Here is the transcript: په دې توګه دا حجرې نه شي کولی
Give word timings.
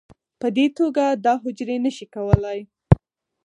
په 0.39 0.47
دې 0.55 0.65
توګه 0.77 1.05
دا 1.25 1.33
حجرې 1.41 1.77
نه 1.85 1.91
شي 1.95 2.05
کولی 2.15 2.59